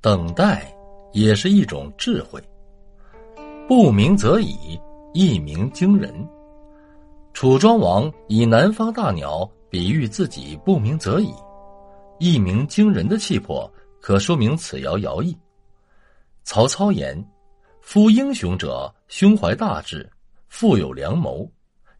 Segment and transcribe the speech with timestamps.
[0.00, 0.74] 等待
[1.12, 2.42] 也是一种智慧。
[3.68, 4.80] 不鸣则已，
[5.12, 6.12] 一鸣惊人。
[7.34, 11.32] 楚庄王以南方大鸟比喻自己不鸣则已，
[12.18, 15.36] 一鸣惊人的气魄，可说明此爻爻意。
[16.44, 17.22] 曹操言
[17.82, 20.10] ：“夫英雄者，胸怀大志，
[20.48, 21.48] 富有良谋，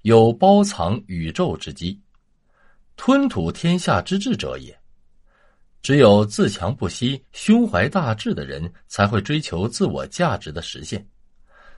[0.02, 2.00] 有包藏宇宙之机，
[2.96, 4.76] 吞吐天下之志者也。”
[5.82, 11.06] 只有自强不息、胸怀大志的人，才会追求自我价值的实现。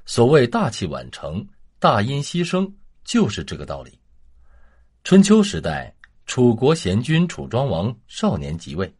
[0.05, 1.47] 所谓大器晚成、
[1.79, 2.73] 大音希声，
[3.05, 3.97] 就是这个道理。
[5.05, 5.95] 春秋时代，
[6.27, 8.93] 楚国贤君楚庄王少年即位，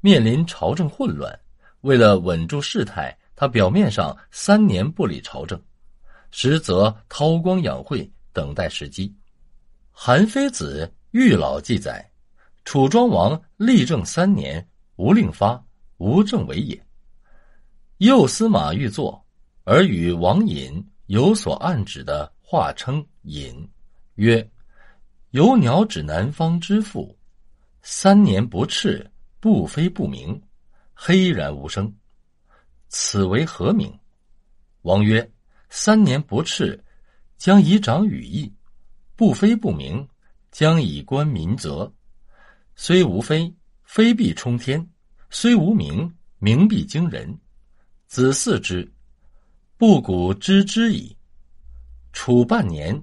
[0.00, 1.36] 面临朝政混乱，
[1.80, 5.60] 为了稳住事态，他表面上三年不理朝政，
[6.30, 9.12] 实则韬光养晦，等待时机。
[9.90, 12.08] 韩非子《玉老》记载。
[12.66, 15.64] 楚庄王立政三年，无令发，
[15.98, 16.84] 无政为也。
[17.98, 19.24] 右司马欲作，
[19.62, 23.54] 而与王隐有所暗指的话称隐，
[24.16, 24.50] 曰
[25.30, 27.16] ：“有鸟指南方之父，
[27.82, 30.42] 三年不翅，不飞不鸣，
[30.92, 31.94] 黑然无声，
[32.88, 33.96] 此为何名？”
[34.82, 35.30] 王曰
[35.70, 36.84] ：“三年不翅，
[37.38, 38.52] 将以长羽翼；
[39.14, 40.04] 不飞不鸣，
[40.50, 41.90] 将以观民泽。”
[42.78, 43.52] 虽无非，
[43.84, 44.78] 非必冲天；
[45.30, 47.36] 虽无名，名必惊人。
[48.06, 48.92] 子嗣之，
[49.78, 51.16] 不古知之矣。
[52.12, 53.02] 处半年，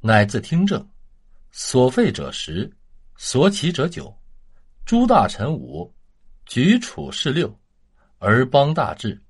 [0.00, 0.86] 乃自听政。
[1.52, 2.70] 所废者十，
[3.16, 4.12] 所起者九。
[4.84, 5.90] 诸大臣五，
[6.44, 7.56] 举楚事六，
[8.18, 9.22] 而邦大治。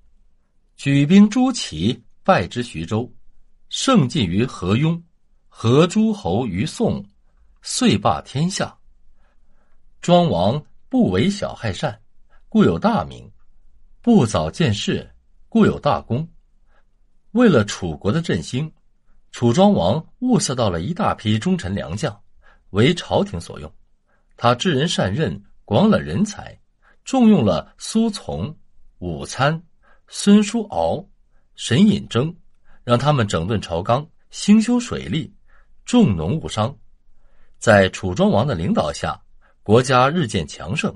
[0.74, 3.12] 举兵诸齐，败之徐州，
[3.68, 5.00] 胜尽于河雍，
[5.48, 7.04] 合诸侯于宋，
[7.60, 8.74] 遂霸天下。
[10.02, 11.96] 庄王不为小害善，
[12.48, 13.24] 故有大名；
[14.00, 15.08] 不早见事，
[15.48, 16.28] 故有大功。
[17.30, 18.72] 为了楚国的振兴，
[19.30, 22.20] 楚庄王物色到了一大批忠臣良将，
[22.70, 23.72] 为朝廷所用。
[24.36, 26.58] 他知人善任，广揽人才，
[27.04, 28.52] 重用了苏从、
[28.98, 29.62] 武参、
[30.08, 31.06] 孙叔敖、
[31.54, 32.34] 沈尹征，
[32.82, 35.32] 让他们整顿朝纲，兴修水利，
[35.84, 36.76] 重农务商。
[37.60, 39.21] 在楚庄王的领导下。
[39.64, 40.92] 国家日渐强盛，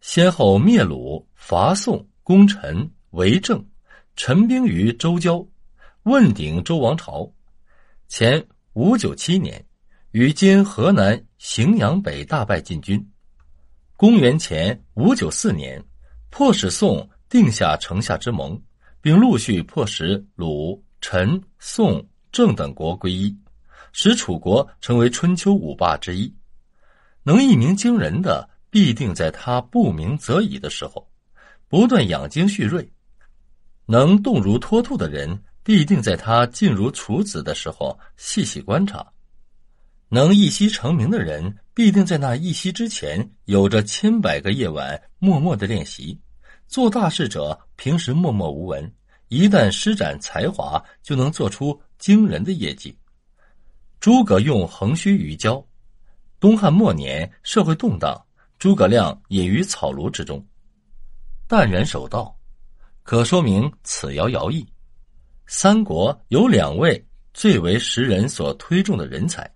[0.00, 3.62] 先后灭鲁、伐宋、攻陈、为郑，
[4.16, 5.46] 陈兵于周郊，
[6.04, 7.30] 问鼎周王朝。
[8.08, 9.62] 前五九七年，
[10.12, 13.06] 与今河南荥阳北大败晋军。
[13.98, 15.84] 公元前五九四年，
[16.30, 18.58] 迫使宋定下城下之盟，
[19.02, 23.36] 并陆续迫使鲁、陈、宋、郑等国归一，
[23.92, 26.34] 使楚国成为春秋五霸之一。
[27.22, 31.06] 能一鸣惊人的，必定在他不鸣则已的时候，
[31.68, 32.82] 不断养精蓄锐；
[33.86, 39.04] 能动如脱兔的人，必定在他静如处子的时候细细观察；
[40.08, 46.18] 能一夕成名的人，必定在那一夕之前，有着千百个夜晚默默的练习。
[46.66, 48.90] 做大事者平时默默无闻，
[49.28, 52.96] 一旦施展才华，就能做出惊人的业绩。
[53.98, 55.62] 诸葛用横须于交。
[56.40, 58.18] 东汉末年，社会动荡，
[58.58, 60.42] 诸葛亮隐于草庐之中，
[61.46, 62.34] 淡然守道，
[63.02, 64.66] 可说明此谣谣意。
[65.46, 69.52] 三国有两位最为时人所推重的人才，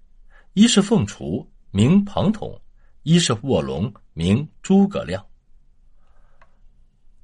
[0.53, 2.51] 一是凤雏，名庞统；
[3.03, 5.25] 一是卧龙，名诸葛亮。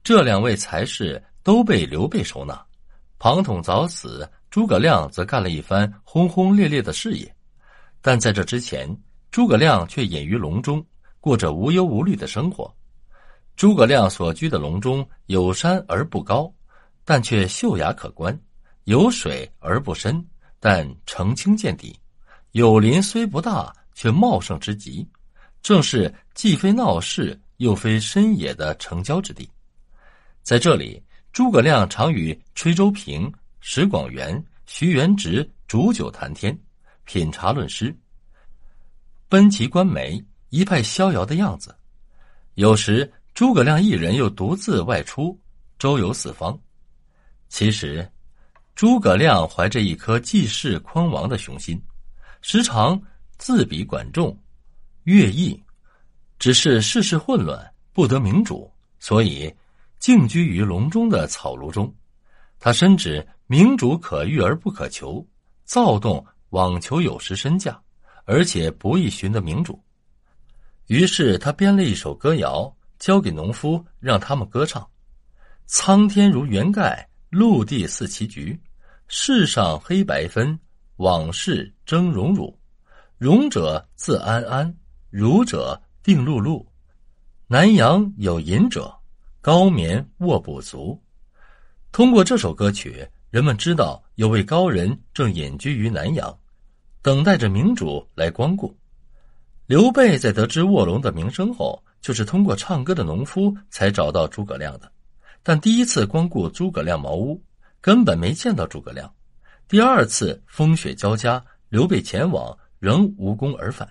[0.02, 2.58] 这两位才士都被刘备收纳，
[3.18, 7.36] 庞统早死，诸葛亮则干了一番轰轰烈烈的事业，
[8.00, 8.98] 但在这之前。
[9.30, 10.84] 诸葛亮却隐于隆中，
[11.20, 12.72] 过着无忧无虑的生活。
[13.54, 16.52] 诸葛亮所居的隆中有山而不高，
[17.04, 18.34] 但却秀雅可观；
[18.84, 20.26] 有水而不深，
[20.58, 21.94] 但澄清见底；
[22.52, 25.06] 有林虽不大，却茂盛之极，
[25.62, 29.48] 正是既非闹市又非深野的城郊之地。
[30.42, 31.00] 在这里，
[31.32, 36.58] 诸葛亮常与崔州平、石广元、徐元直煮酒谈天，
[37.04, 37.96] 品茶论诗。
[39.30, 41.72] 奔骑观梅，一派逍遥的样子。
[42.54, 45.38] 有时诸葛亮一人又独自外出，
[45.78, 46.58] 周游四方。
[47.48, 48.10] 其实，
[48.74, 51.80] 诸葛亮怀着一颗济世匡王的雄心，
[52.42, 53.00] 时常
[53.38, 54.36] 自比管仲、
[55.04, 55.62] 乐毅，
[56.40, 58.68] 只是世事混乱，不得明主，
[58.98, 59.54] 所以
[60.00, 61.94] 静居于隆中的草庐中。
[62.58, 65.24] 他深知明主可遇而不可求，
[65.64, 67.80] 躁动妄求有时身价。
[68.24, 69.82] 而且不易寻得明主，
[70.86, 74.86] 于是他编了一首歌谣，交给农夫，让他们歌唱。
[75.66, 78.58] 苍天如圆盖，陆地似棋局。
[79.08, 80.58] 世上黑白分，
[80.96, 82.56] 往事争荣辱。
[83.18, 84.72] 荣者自安安，
[85.10, 86.64] 辱者定碌碌。
[87.46, 88.92] 南阳有隐者，
[89.40, 91.00] 高眠卧不足。
[91.90, 96.38] 通过这首歌曲，人们知道有位高人正隐居于南阳，
[97.02, 98.76] 等待着明主来光顾。
[99.66, 104.90] 刘备在得知卧龙的名声后，就是通过唱歌的农夫才找到诸葛亮的。
[105.42, 107.42] 但第一次光顾诸葛亮茅屋，
[107.80, 109.12] 根本没见到诸葛亮。
[109.68, 112.56] 第二次风雪交加，刘备前往。
[112.80, 113.86] 仍无功而返。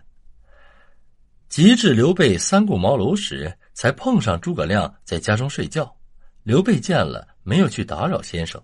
[1.47, 5.95] 及至刘备三顾茅庐时，才碰上诸葛亮在家中睡觉。
[6.41, 8.59] 刘备见了，没有去打扰先生，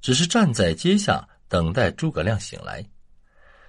[0.00, 2.82] 只是站在阶下等待诸葛亮醒来。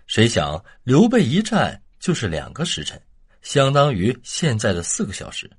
[0.07, 2.99] 谁想刘备一站就是两个时辰，
[3.41, 5.49] 相当于现在的四个小时。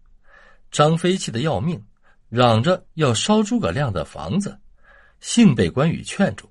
[0.70, 1.82] 张飞气得要命，
[2.28, 4.58] 嚷着要烧诸葛亮的房子，
[5.20, 6.50] 幸被关羽劝住。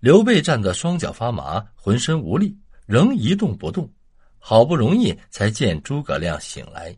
[0.00, 2.56] 刘备站得双脚发麻，浑身无力。
[2.86, 3.92] 仍一动不动，
[4.38, 6.96] 好不容易才见诸葛亮醒来。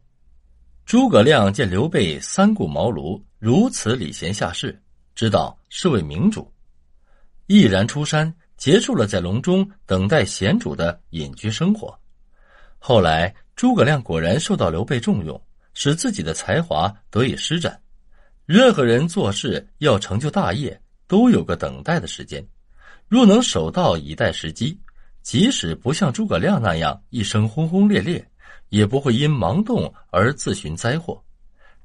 [0.86, 4.80] 诸葛亮见刘备三顾茅庐，如此礼贤下士，
[5.16, 6.48] 知道是位明主，
[7.46, 11.98] 毅然出山，结束了在隆中等待贤主的隐居生活。
[12.78, 15.42] 后来，诸葛亮果然受到刘备重用，
[15.72, 17.80] 使自己的才华得以施展。
[18.44, 20.78] 任何人做事要成就大业，
[21.08, 22.46] 都有个等待的时间，
[23.08, 24.78] 若能守道以待时机。
[25.22, 28.26] 即使不像诸葛亮那样一生轰轰烈烈，
[28.68, 31.22] 也不会因盲动而自寻灾祸。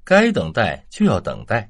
[0.03, 1.69] 该等待就要等待，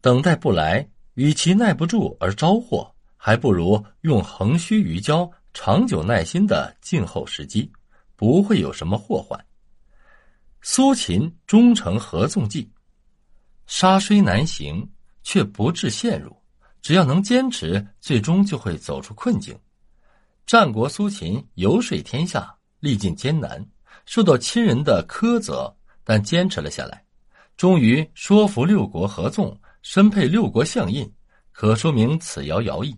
[0.00, 7.70] 等待不来，与其耐不住而招祸，还不如用横须于交，长久耐心的静候时机，
[8.14, 9.38] 不会有什么祸患。
[10.60, 12.70] 苏秦忠诚合纵计，
[13.66, 14.88] 沙虽难行，
[15.22, 16.36] 却不致陷入。
[16.82, 19.58] 只要能坚持，最终就会走出困境。
[20.46, 23.64] 战国苏秦游说天下，历尽艰难，
[24.04, 25.74] 受到亲人的苛责，
[26.04, 27.04] 但坚持了下来，
[27.56, 31.12] 终于说服六国合纵，身配六国相印，
[31.50, 32.96] 可说明此遥遥矣。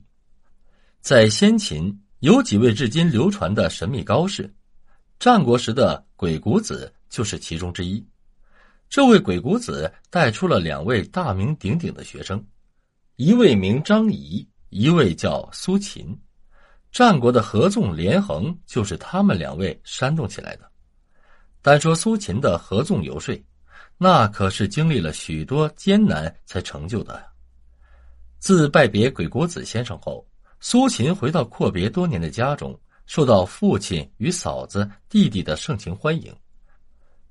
[1.09, 4.55] 在先秦，有几位至今流传的神秘高士，
[5.19, 8.07] 战国时的鬼谷子就是其中之一。
[8.91, 12.45] 这位鬼谷子带出了两位大名鼎鼎的学生，
[13.17, 16.15] 一位名张仪，一位叫苏秦。
[16.93, 20.71] 战国的合纵连横就是他们两位煽动起来的。
[21.63, 23.35] 单说苏秦的合纵游说，
[23.97, 27.25] 那可是经历了许多艰难才成就的。
[28.39, 30.23] 自拜别鬼谷子先生后，
[30.61, 36.35] 苏秦回到阔别多年的家中，受到父亲与嫂子、弟弟的盛情欢迎。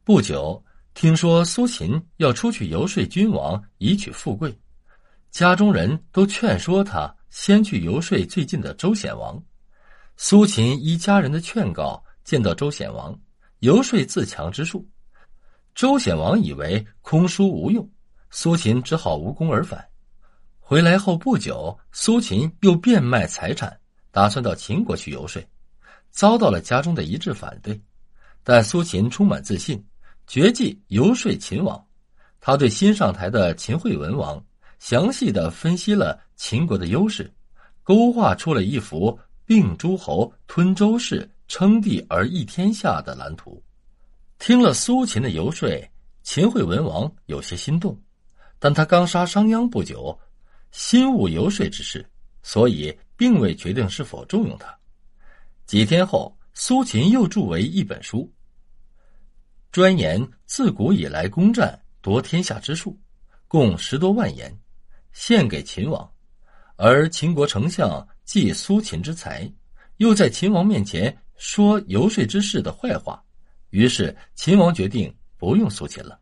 [0.04, 0.64] 不久，
[0.94, 4.58] 听说苏秦要出去游说君王，以取富贵，
[5.30, 7.14] 家中人都劝说他。
[7.30, 9.40] 先去游说最近的周显王，
[10.16, 13.14] 苏秦依家人的劝告，见到周显王，
[13.60, 14.88] 游说自强之术。
[15.76, 17.88] 周显王以为空书无用，
[18.32, 19.86] 苏秦只好无功而返。
[20.70, 23.80] 回来后不久，苏秦又变卖财产，
[24.12, 25.42] 打算到秦国去游说，
[26.12, 27.82] 遭到了家中的一致反对。
[28.44, 29.82] 但苏秦充满自信，
[30.28, 31.82] 决计游说秦王。
[32.42, 34.44] 他对新上台的秦惠文王。
[34.78, 37.34] 详细的分析了秦国的优势，
[37.82, 43.64] 勾画出了一幅并诸侯、吞周氏、称帝而一天下的蓝图。
[44.38, 45.70] 听了苏秦的游说，
[46.24, 47.98] 秦惠文王有些心动，
[48.60, 50.20] 但他刚杀商鞅不久，
[50.72, 52.08] 心无游说之事，
[52.44, 54.78] 所以并未决定是否重用他。
[55.66, 58.32] 几天后，苏秦又著为一本书，
[59.72, 63.00] 专研自古以来攻占夺天下之术，
[63.48, 64.56] 共十多万言。
[65.14, 66.08] 献给秦王，
[66.76, 69.52] 而秦国丞相忌苏秦之才，
[69.96, 73.24] 又在秦王面前说游说之事的坏话，
[73.72, 76.20] 于是秦王决定不用苏秦了。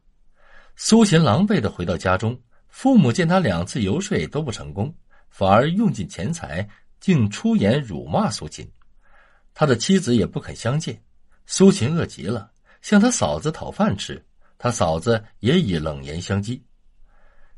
[0.78, 2.42] 苏秦狼狈的回到家中，
[2.76, 4.94] 父母见他两次游说都不成功，
[5.30, 6.68] 反而用尽钱财，
[7.00, 8.70] 竟出言辱骂苏秦。
[9.54, 11.02] 他的妻子也不肯相见，
[11.46, 12.52] 苏秦饿极了，
[12.82, 14.22] 向他嫂子讨饭吃，
[14.58, 16.62] 他嫂子也以冷言相讥。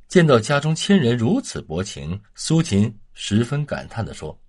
[0.07, 4.39] 见到家中亲人如此薄情，苏秦十分感叹的说：“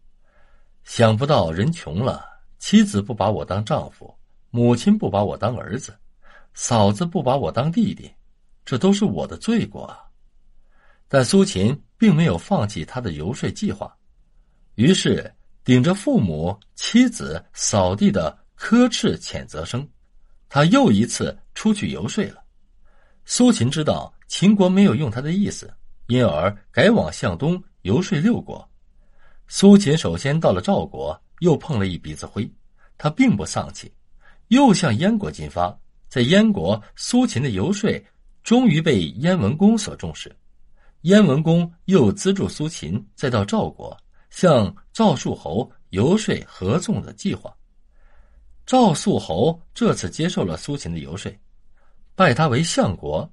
[0.84, 2.26] 想不到人穷了，
[2.58, 4.14] 妻子不把我当丈夫，
[4.50, 5.98] 母亲不把我当儿子，
[6.52, 8.12] 嫂子不把我当弟弟，
[8.66, 10.04] 这都是我的罪过啊！”
[11.09, 13.97] 但苏秦并没有放弃他的游说计划，
[14.75, 15.35] 于是
[15.65, 19.88] 顶着父母、妻子、扫地的呵斥谴责声，
[20.49, 22.45] 他又一次出去游说了。
[23.25, 24.15] 苏秦知道。
[24.31, 25.73] 秦国没有用他的意思，
[26.09, 28.71] 因而改往向东游说六国。
[29.47, 32.47] 苏秦首先到了赵国，又碰了一鼻子灰，
[32.99, 33.91] 他并不丧气，
[34.49, 35.75] 又向燕国进发。
[36.11, 37.91] 在燕国，苏秦的游说
[38.43, 40.31] 终于被燕文公所重视，
[41.02, 43.97] 燕文公又资助苏秦，再到赵国
[44.31, 47.55] 向赵树侯游说合纵的计划。
[48.67, 51.33] 赵肃侯这次接受了苏秦的游说，
[52.14, 53.31] 拜他为相国，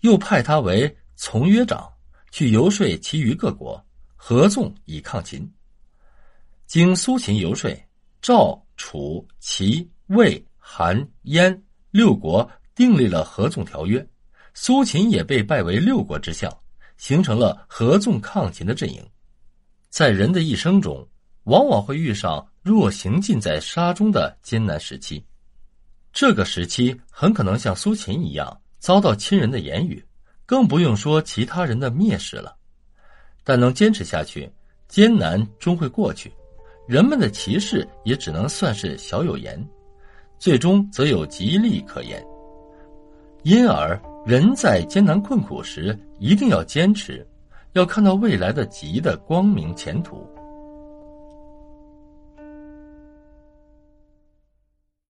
[0.00, 1.88] 又派他为从约长，
[2.30, 3.84] 去游说其余各国
[4.16, 5.48] 合纵以抗秦。
[6.66, 7.70] 经苏秦游说，
[8.22, 14.04] 赵、楚、齐、魏、韩、燕六国订立了合纵条约，
[14.54, 16.50] 苏秦也被拜为六国之相，
[17.02, 19.04] 形成了合纵抗秦的阵营。
[19.90, 21.04] 在人的一生中，
[21.42, 22.46] 往往会遇上。
[22.62, 25.20] 若行尽在沙中的艰难时期，
[26.12, 30.00] 这个时期很可能像苏秦一样遭到亲人的言语，
[30.46, 32.54] 更不用说其他人的蔑视了。
[33.42, 34.48] 但能坚持下去，
[34.86, 36.32] 艰难终会过去，
[36.86, 39.60] 人们的歧视也只能算是小有言，
[40.38, 42.24] 最终则有吉利可言。
[43.44, 47.26] 因而，人在艰难困苦时一定要坚持，
[47.72, 50.24] 要看到未来的极的光明前途。